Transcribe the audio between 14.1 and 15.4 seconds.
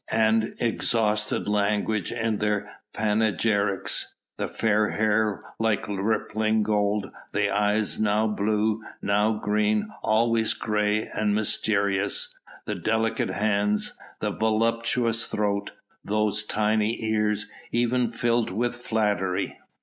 the voluptuous